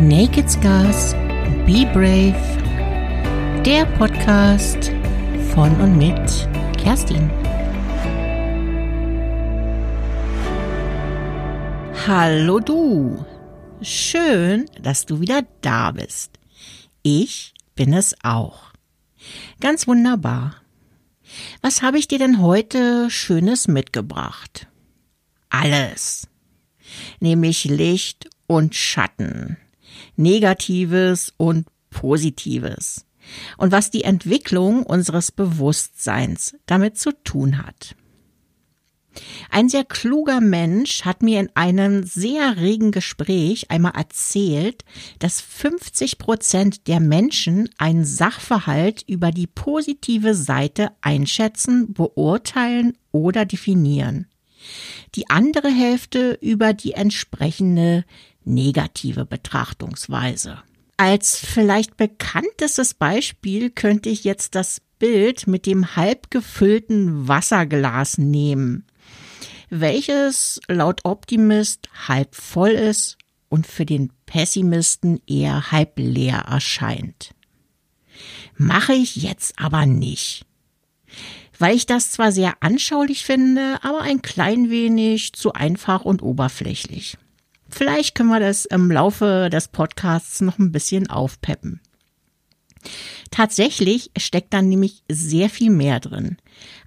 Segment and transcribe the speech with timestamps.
[0.00, 1.12] Naked Scars,
[1.66, 2.32] Be Brave,
[3.66, 4.92] der Podcast
[5.52, 6.48] von und mit
[6.78, 7.30] Kerstin.
[12.06, 13.26] Hallo du,
[13.82, 16.38] schön, dass du wieder da bist.
[17.02, 18.72] Ich bin es auch.
[19.60, 20.54] Ganz wunderbar.
[21.60, 24.66] Was habe ich dir denn heute Schönes mitgebracht?
[25.50, 26.26] Alles.
[27.20, 29.58] Nämlich Licht und Schatten.
[30.20, 33.04] Negatives und Positives.
[33.58, 37.96] Und was die Entwicklung unseres Bewusstseins damit zu tun hat.
[39.50, 44.84] Ein sehr kluger Mensch hat mir in einem sehr regen Gespräch einmal erzählt,
[45.18, 54.26] dass 50 Prozent der Menschen einen Sachverhalt über die positive Seite einschätzen, beurteilen oder definieren.
[55.14, 58.04] Die andere Hälfte über die entsprechende
[58.44, 60.62] negative Betrachtungsweise.
[60.96, 68.84] Als vielleicht bekanntestes Beispiel könnte ich jetzt das Bild mit dem halb gefüllten Wasserglas nehmen,
[69.70, 73.16] welches laut Optimist halb voll ist
[73.48, 77.34] und für den Pessimisten eher halb leer erscheint.
[78.56, 80.44] Mache ich jetzt aber nicht.
[81.58, 87.16] Weil ich das zwar sehr anschaulich finde, aber ein klein wenig zu einfach und oberflächlich.
[87.70, 91.80] Vielleicht können wir das im Laufe des Podcasts noch ein bisschen aufpeppen.
[93.30, 96.38] Tatsächlich steckt dann nämlich sehr viel mehr drin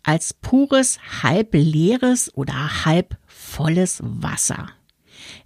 [0.03, 4.69] als pures halb leeres oder halb volles Wasser.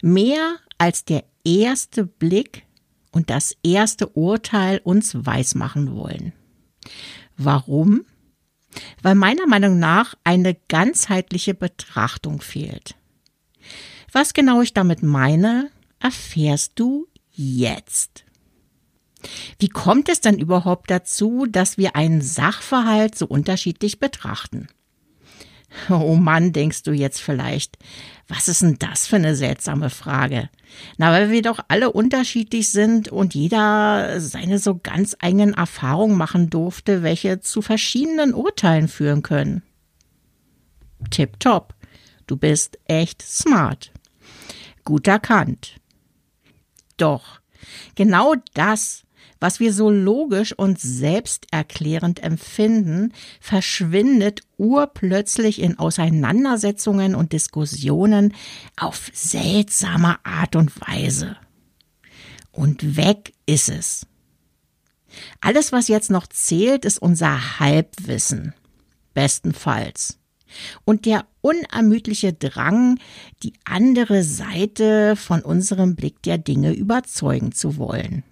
[0.02, 2.64] Mehr als der erste Blick
[3.12, 6.34] und das erste Urteil uns weismachen wollen.
[7.38, 8.06] Warum?
[9.02, 12.96] Weil meiner Meinung nach eine ganzheitliche Betrachtung fehlt.
[14.20, 15.70] Was genau ich damit meine,
[16.00, 18.26] erfährst du jetzt.
[19.60, 24.70] Wie kommt es denn überhaupt dazu, dass wir einen Sachverhalt so unterschiedlich betrachten?
[25.92, 27.78] Oh Mann, denkst du jetzt vielleicht,
[28.28, 30.50] was ist denn das für eine seltsame Frage?
[30.98, 36.50] Na, weil wir doch alle unterschiedlich sind und jeder seine so ganz eigenen Erfahrungen machen
[36.50, 39.62] durfte, welche zu verschiedenen Urteilen führen können.
[41.12, 41.76] Tipptopp,
[42.26, 43.92] du bist echt smart
[44.88, 45.76] gut erkannt.
[46.96, 47.42] Doch
[47.96, 49.04] genau das,
[49.42, 53.12] was wir so logisch und selbsterklärend empfinden,
[53.42, 58.34] verschwindet urplötzlich in Auseinandersetzungen und Diskussionen
[58.78, 61.36] auf seltsame Art und Weise.
[62.54, 64.08] Und weg ist es.
[65.42, 68.54] Alles, was jetzt noch zählt, ist unser Halbwissen.
[69.14, 70.17] Bestenfalls
[70.86, 73.00] und der unermüdliche Drang,
[73.44, 78.24] die andere Seite von unserem Blick der Dinge überzeugen zu wollen.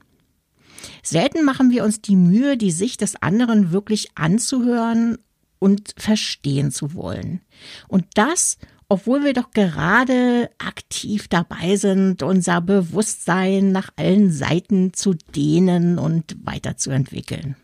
[1.03, 5.17] Selten machen wir uns die Mühe, die Sicht des anderen wirklich anzuhören
[5.59, 7.41] und verstehen zu wollen.
[7.87, 15.13] Und das, obwohl wir doch gerade aktiv dabei sind, unser Bewusstsein nach allen Seiten zu
[15.35, 17.55] dehnen und weiterzuentwickeln.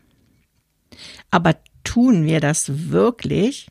[1.30, 3.68] Aber tun wir das wirklich?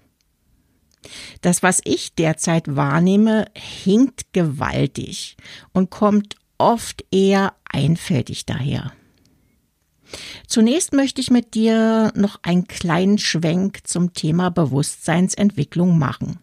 [1.42, 5.36] Das, was ich derzeit wahrnehme, hinkt gewaltig
[5.74, 8.92] und kommt oft eher einfältig daher.
[10.46, 16.40] Zunächst möchte ich mit dir noch einen kleinen Schwenk zum Thema Bewusstseinsentwicklung machen.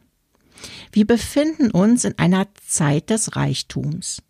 [0.91, 4.23] Wir befinden uns in einer Zeit des Reichtums.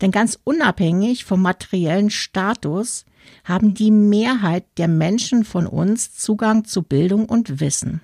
[0.00, 3.04] Denn ganz unabhängig vom materiellen Status
[3.44, 8.00] haben die Mehrheit der Menschen von uns Zugang zu Bildung und Wissen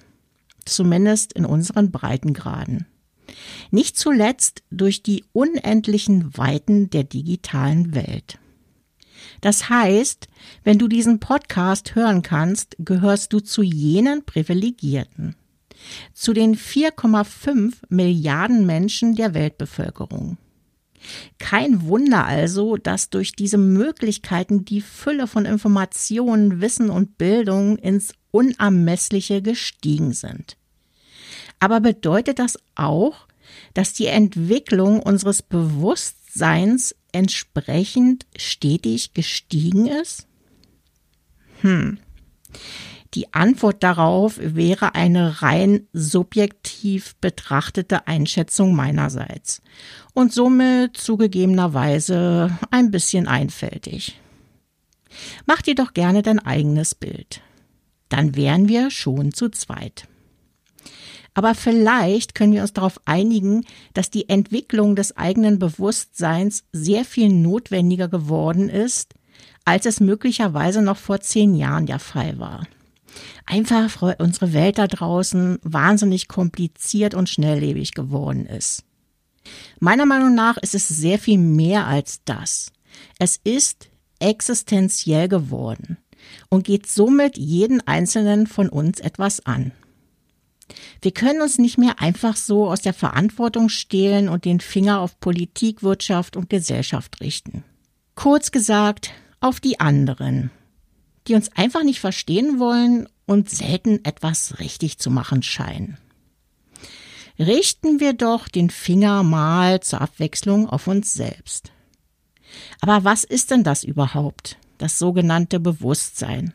[0.65, 2.87] zumindest in unseren Breitengraden.
[3.71, 8.38] Nicht zuletzt durch die unendlichen Weiten der digitalen Welt.
[9.41, 10.28] Das heißt,
[10.65, 15.37] wenn du diesen Podcast hören kannst, gehörst du zu jenen Privilegierten.
[16.12, 20.37] Zu den 4,5 Milliarden Menschen der Weltbevölkerung.
[21.38, 28.12] Kein Wunder also, dass durch diese Möglichkeiten die Fülle von Informationen, Wissen und Bildung ins
[28.31, 30.56] Unermessliche gestiegen sind.
[31.60, 33.28] Aber bedeutet das auch,
[33.74, 40.26] dass die Entwicklung unseres Bewusstseins entsprechend stetig gestiegen ist?
[41.60, 41.98] Hm.
[43.14, 49.62] Die Antwort darauf wäre eine rein subjektiv betrachtete Einschätzung meinerseits
[50.14, 54.20] und somit zugegebenerweise ein bisschen einfältig.
[55.44, 57.40] Mach dir doch gerne dein eigenes Bild.
[58.08, 60.06] Dann wären wir schon zu zweit.
[61.35, 67.29] Aber vielleicht können wir uns darauf einigen, dass die Entwicklung des eigenen Bewusstseins sehr viel
[67.29, 69.15] notwendiger geworden ist,
[69.65, 72.67] als es möglicherweise noch vor zehn Jahren der Fall war.
[73.47, 78.85] Einfach weil unsere Welt da draußen wahnsinnig kompliziert und schnelllebig geworden ist.
[79.79, 82.73] Meiner Meinung nach ist es sehr viel mehr als das.
[83.19, 83.88] Es ist
[84.19, 85.97] existenziell geworden
[86.49, 89.73] und geht somit jeden einzelnen von uns etwas an.
[91.02, 95.19] Wir können uns nicht mehr einfach so aus der Verantwortung stehlen und den Finger auf
[95.20, 97.64] Politik, Wirtschaft und Gesellschaft richten.
[98.14, 100.50] Kurz gesagt, auf die anderen,
[101.26, 105.96] die uns einfach nicht verstehen wollen und selten etwas richtig zu machen scheinen.
[107.38, 111.72] Richten wir doch den Finger mal zur Abwechslung auf uns selbst.
[112.81, 116.52] Aber was ist denn das überhaupt, das sogenannte Bewusstsein?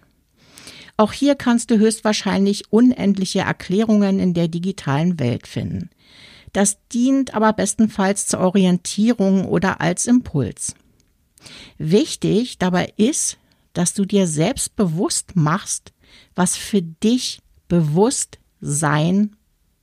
[0.97, 5.89] Auch hier kannst du höchstwahrscheinlich unendliche Erklärungen in der digitalen Welt finden.
[6.53, 10.75] Das dient aber bestenfalls zur Orientierung oder als Impuls.
[11.77, 13.37] Wichtig dabei ist,
[13.73, 15.91] dass du dir selbst bewusst machst,
[16.33, 19.35] was für dich Bewusstsein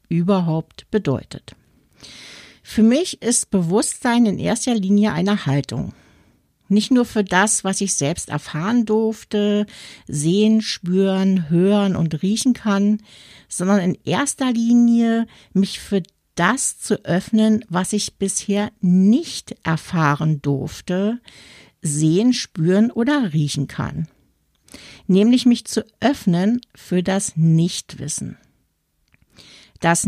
[0.09, 1.55] überhaupt bedeutet.
[2.63, 5.93] Für mich ist Bewusstsein in erster Linie eine Haltung.
[6.73, 9.67] Nicht nur für das, was ich selbst erfahren durfte,
[10.09, 13.03] sehen, spüren, hören und riechen kann,
[13.47, 16.03] sondern in erster Linie mich für
[16.35, 21.21] das zu öffnen, was ich bisher nicht erfahren durfte,
[21.83, 24.09] sehen, spüren oder riechen kann.
[25.07, 28.39] Nämlich mich zu öffnen für das Nichtwissen.
[29.81, 30.07] Das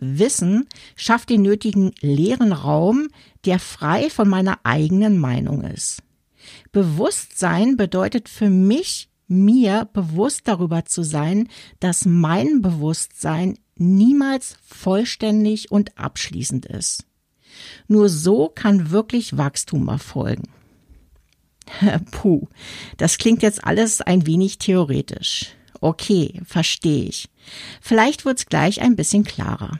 [0.00, 3.08] Nichtwissen schafft den nötigen leeren Raum,
[3.44, 6.02] der frei von meiner eigenen Meinung ist.
[6.72, 11.48] Bewusstsein bedeutet für mich, mir bewusst darüber zu sein,
[11.80, 17.04] dass mein Bewusstsein niemals vollständig und abschließend ist.
[17.88, 20.48] Nur so kann wirklich Wachstum erfolgen.
[22.12, 22.46] Puh,
[22.98, 25.56] das klingt jetzt alles ein wenig theoretisch.
[25.86, 27.28] Okay, verstehe ich.
[27.80, 29.78] Vielleicht wird's gleich ein bisschen klarer.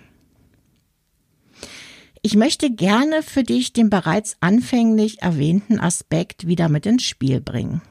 [2.23, 7.83] Ich möchte gerne für dich den bereits anfänglich erwähnten Aspekt wieder mit ins Spiel bringen,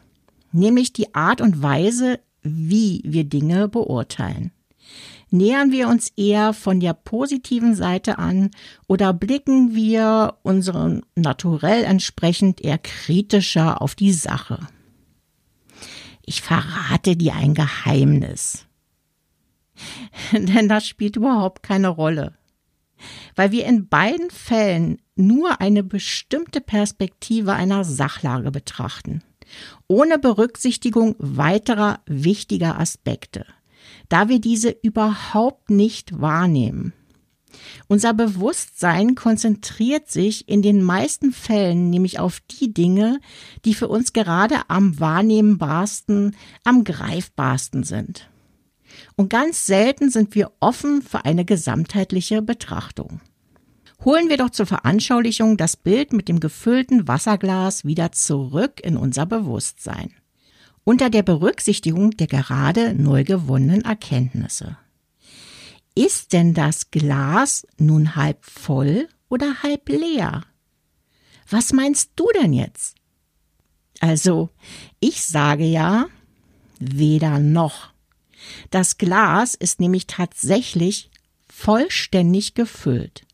[0.54, 4.52] nämlich die Art und Weise, wie wir Dinge beurteilen.
[5.30, 8.52] Nähern wir uns eher von der positiven Seite an
[8.88, 14.60] oder blicken wir unserem Naturell entsprechend eher kritischer auf die Sache?
[16.26, 18.66] Ich verrate dir ein Geheimnis.
[20.32, 22.38] Denn das spielt überhaupt keine Rolle
[23.36, 29.22] weil wir in beiden Fällen nur eine bestimmte Perspektive einer Sachlage betrachten,
[29.88, 33.46] ohne Berücksichtigung weiterer wichtiger Aspekte,
[34.10, 36.94] da wir diese überhaupt nicht wahrnehmen.
[37.88, 43.20] Unser Bewusstsein konzentriert sich in den meisten Fällen nämlich auf die Dinge,
[43.64, 48.30] die für uns gerade am wahrnehmbarsten, am greifbarsten sind.
[49.16, 53.22] Und ganz selten sind wir offen für eine gesamtheitliche Betrachtung.
[54.04, 59.26] Holen wir doch zur Veranschaulichung das Bild mit dem gefüllten Wasserglas wieder zurück in unser
[59.26, 60.14] Bewusstsein.
[60.84, 64.78] Unter der Berücksichtigung der gerade neu gewonnenen Erkenntnisse.
[65.96, 70.44] Ist denn das Glas nun halb voll oder halb leer?
[71.50, 72.98] Was meinst du denn jetzt?
[74.02, 74.50] Also,
[75.00, 76.08] ich sage ja,
[76.80, 77.94] weder noch.
[78.72, 81.10] Das Glas ist nämlich tatsächlich
[81.48, 83.26] vollständig gefüllt.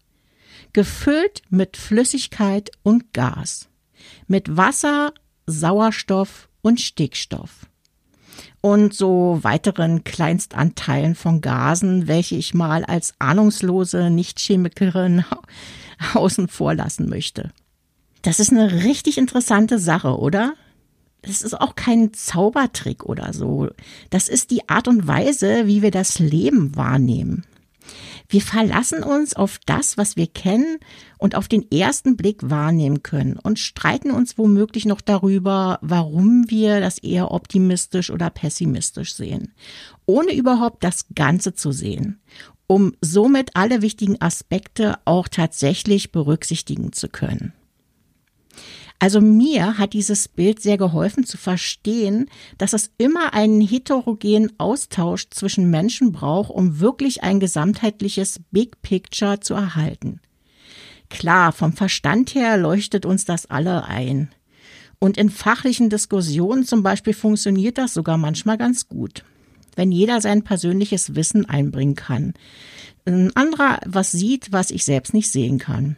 [0.72, 3.70] Gefüllt mit Flüssigkeit und Gas,
[4.28, 5.14] mit Wasser,
[5.48, 7.71] Sauerstoff und Stickstoff
[8.62, 15.26] und so weiteren Kleinstanteilen von Gasen, welche ich mal als ahnungslose Nichtchemikerin
[16.14, 17.52] außen vor lassen möchte.
[18.22, 20.54] Das ist eine richtig interessante Sache, oder?
[21.22, 23.70] das ist auch kein Zaubertrick oder so.
[24.10, 27.46] Das ist die Art und Weise, wie wir das Leben wahrnehmen.
[28.32, 30.78] Wir verlassen uns auf das, was wir kennen
[31.18, 36.80] und auf den ersten Blick wahrnehmen können und streiten uns womöglich noch darüber, warum wir
[36.80, 39.54] das eher optimistisch oder pessimistisch sehen,
[40.06, 42.22] ohne überhaupt das Ganze zu sehen,
[42.68, 47.52] um somit alle wichtigen Aspekte auch tatsächlich berücksichtigen zu können.
[49.02, 52.30] Also mir hat dieses Bild sehr geholfen zu verstehen,
[52.60, 59.40] dass es immer einen heterogenen Austausch zwischen Menschen braucht, um wirklich ein gesamtheitliches Big Picture
[59.40, 60.20] zu erhalten.
[61.10, 64.30] Klar, vom Verstand her leuchtet uns das alle ein.
[65.00, 69.24] Und in fachlichen Diskussionen zum Beispiel funktioniert das sogar manchmal ganz gut.
[69.76, 72.34] wenn jeder sein persönliches Wissen einbringen kann.
[73.06, 75.96] Ein anderer was sieht, was ich selbst nicht sehen kann.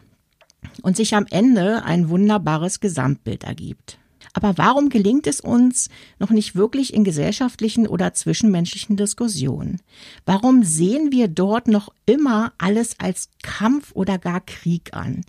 [0.81, 3.97] Und sich am Ende ein wunderbares Gesamtbild ergibt.
[4.33, 9.79] Aber warum gelingt es uns noch nicht wirklich in gesellschaftlichen oder zwischenmenschlichen Diskussionen?
[10.25, 15.23] Warum sehen wir dort noch immer alles als Kampf oder gar Krieg an?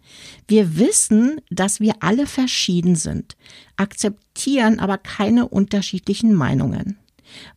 [0.48, 3.36] Wir wissen, dass wir alle verschieden sind,
[3.76, 6.98] akzeptieren aber keine unterschiedlichen Meinungen.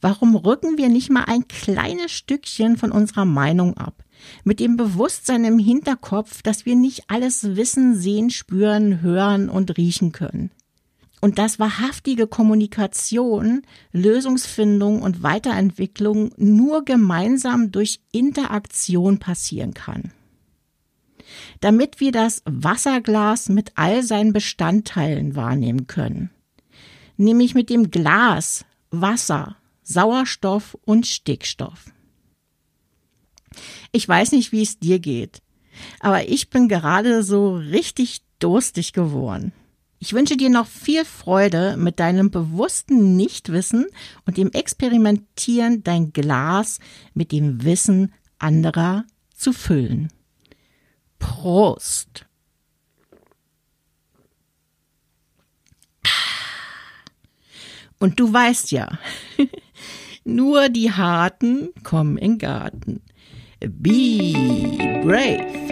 [0.02, 4.04] Warum rücken wir nicht mal ein kleines Stückchen von unserer Meinung ab?
[4.44, 10.12] Mit dem Bewusstsein im Hinterkopf, dass wir nicht alles wissen, sehen, spüren, hören und riechen
[10.12, 10.52] können
[11.22, 20.12] und dass wahrhaftige Kommunikation, Lösungsfindung und Weiterentwicklung nur gemeinsam durch Interaktion passieren kann.
[21.60, 26.30] Damit wir das Wasserglas mit all seinen Bestandteilen wahrnehmen können,
[27.18, 31.92] nämlich mit dem Glas, Wasser, Sauerstoff und Stickstoff.
[33.98, 35.42] Ich weiß nicht, wie es dir geht,
[36.02, 39.54] aber ich bin gerade so richtig durstig geworden.
[39.98, 43.88] Ich wünsche dir noch viel Freude mit deinem bewussten Nichtwissen
[44.28, 46.78] und dem Experimentieren, dein Glas
[47.16, 50.14] mit dem Wissen anderer zu füllen.
[51.18, 52.28] Prost!
[57.98, 59.00] Und du weißt ja,
[60.24, 63.02] nur die Harten kommen in Garten.
[63.60, 65.67] Be brave.